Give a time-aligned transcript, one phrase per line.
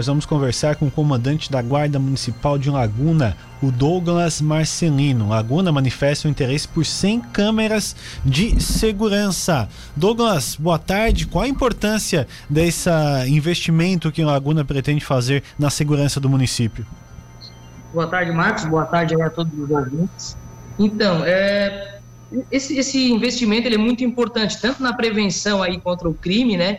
[0.00, 5.28] nós vamos conversar com o comandante da Guarda Municipal de Laguna, o Douglas Marcelino.
[5.28, 9.68] Laguna manifesta o interesse por 100 câmeras de segurança.
[9.94, 11.26] Douglas, boa tarde.
[11.26, 12.88] Qual a importância desse
[13.28, 16.86] investimento que Laguna pretende fazer na segurança do município?
[17.92, 18.64] Boa tarde, Marcos.
[18.64, 20.34] Boa tarde a todos os ouvintes.
[20.78, 21.98] Então, é,
[22.50, 26.78] esse, esse investimento ele é muito importante, tanto na prevenção aí contra o crime, né,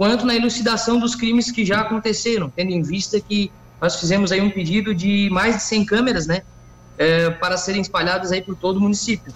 [0.00, 4.40] quanto na elucidação dos crimes que já aconteceram, tendo em vista que nós fizemos aí
[4.40, 6.40] um pedido de mais de 100 câmeras, né,
[6.96, 9.30] é, para serem espalhadas aí por todo o município.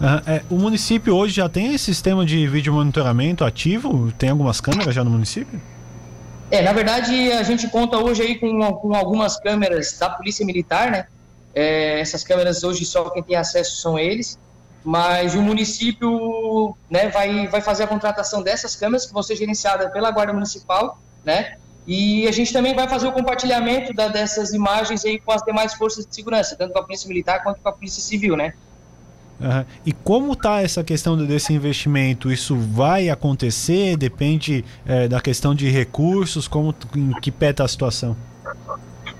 [0.00, 4.10] Uh, é, o município hoje já tem esse sistema de vídeo monitoramento ativo?
[4.12, 5.60] Tem algumas câmeras já no município?
[6.50, 10.90] É, na verdade, a gente conta hoje aí com, com algumas câmeras da Polícia Militar,
[10.90, 11.06] né?
[11.54, 14.38] É, essas câmeras hoje só quem tem acesso são eles,
[14.84, 19.92] mas o município né, vai, vai fazer a contratação dessas câmeras que vão ser gerenciadas
[19.92, 21.56] pela Guarda Municipal, né?
[21.86, 25.74] E a gente também vai fazer o compartilhamento da, dessas imagens aí com as demais
[25.74, 28.54] forças de segurança, tanto com a Polícia Militar quanto com a Polícia Civil, né?
[29.40, 29.64] Uhum.
[29.86, 32.30] E como está essa questão desse investimento?
[32.30, 33.96] Isso vai acontecer?
[33.96, 36.46] Depende é, da questão de recursos?
[36.46, 38.16] Como em que pé está a situação?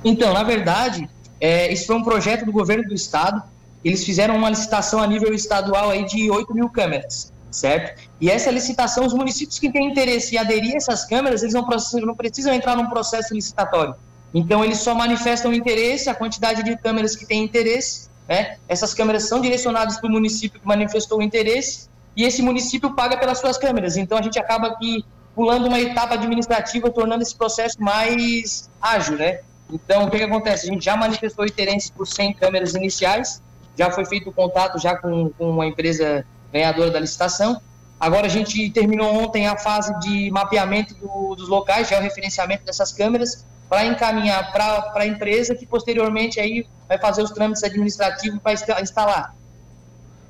[0.05, 1.09] Então, na verdade,
[1.41, 3.43] é, isso foi um projeto do governo do estado.
[3.85, 8.01] Eles fizeram uma licitação a nível estadual aí de 8 mil câmeras, certo?
[8.21, 11.65] E essa licitação, os municípios que têm interesse em aderir a essas câmeras, eles não
[11.65, 13.95] precisam, não precisam entrar num processo licitatório.
[14.33, 18.59] Então, eles só manifestam interesse, a quantidade de câmeras que têm interesse, né?
[18.69, 23.17] Essas câmeras são direcionadas para o município que manifestou o interesse e esse município paga
[23.17, 23.97] pelas suas câmeras.
[23.97, 29.41] Então, a gente acaba aqui pulando uma etapa administrativa, tornando esse processo mais ágil, né?
[29.73, 30.69] Então, o que, que acontece?
[30.69, 33.43] A gente já manifestou interesse por 100 câmeras iniciais,
[33.77, 37.61] já foi feito o contato já com, com a empresa ganhadora da licitação.
[37.99, 42.03] Agora a gente terminou ontem a fase de mapeamento do, dos locais, já é o
[42.03, 47.63] referenciamento dessas câmeras, para encaminhar para a empresa que posteriormente aí vai fazer os trâmites
[47.63, 49.35] administrativos para instalar.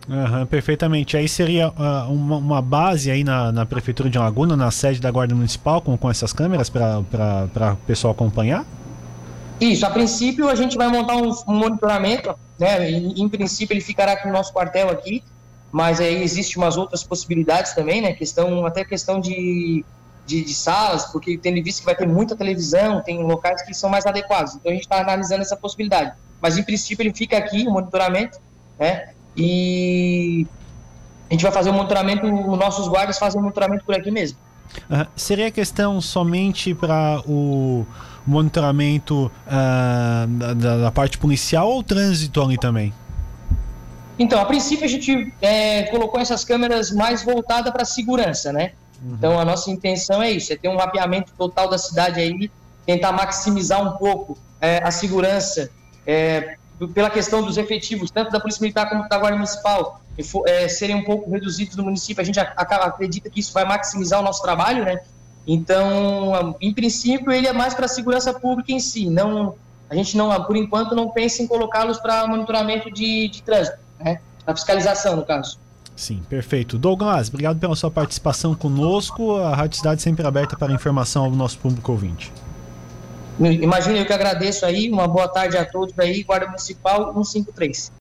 [0.08, 1.16] Uhum, perfeitamente.
[1.16, 5.10] Aí seria uh, uma, uma, base aí na, na Prefeitura de Laguna, na sede da
[5.10, 6.98] Guarda Municipal, com, com essas câmeras para
[7.72, 8.64] o pessoal acompanhar?
[9.60, 12.90] Isso, a princípio a gente vai montar um, um monitoramento, né?
[12.90, 15.22] Em, em, princípio ele ficará aqui no nosso quartel aqui,
[15.70, 18.14] mas aí existe umas outras possibilidades também, né?
[18.14, 19.84] Questão, até questão de,
[20.26, 23.90] de, de salas, porque tendo visto que vai ter muita televisão, tem locais que são
[23.90, 24.54] mais adequados.
[24.54, 26.12] Então a gente está analisando essa possibilidade.
[26.40, 28.38] Mas em princípio ele fica aqui, o monitoramento,
[28.78, 29.10] né?
[29.36, 30.46] E
[31.28, 34.38] a gente vai fazer o monitoramento, os nossos guardas fazem o monitoramento por aqui mesmo.
[35.14, 37.86] Seria questão somente para o
[38.30, 42.92] monitoramento uh, da, da, parte policial ou trânsito ali também?
[44.18, 48.72] Então, a princípio a gente é, colocou essas câmeras mais voltadas para segurança, né?
[49.02, 49.14] Uhum.
[49.14, 52.50] Então a nossa intenção é isso, é ter um mapeamento total da cidade aí,
[52.84, 55.70] tentar maximizar um pouco é, a segurança
[56.06, 56.56] é,
[56.94, 60.00] pela questão dos efetivos, tanto da Polícia Militar como da Guarda Municipal,
[60.46, 62.20] é, serem um pouco reduzidos no município.
[62.20, 65.00] A gente acredita que isso vai maximizar o nosso trabalho, né?
[65.52, 69.10] Então, em princípio, ele é mais para a segurança pública em si.
[69.10, 69.56] Não,
[69.90, 74.20] a gente não, por enquanto, não pensa em colocá-los para monitoramento de, de trânsito, né?
[74.46, 75.58] A fiscalização, no caso.
[75.96, 76.78] Sim, perfeito.
[76.78, 79.38] Douglas, obrigado pela sua participação conosco.
[79.38, 82.32] A Rádio Cidade sempre aberta para informação ao nosso público ouvinte.
[83.40, 84.88] Imagina, eu que agradeço aí.
[84.88, 86.22] Uma boa tarde a todos aí.
[86.22, 87.88] Guarda Municipal 153.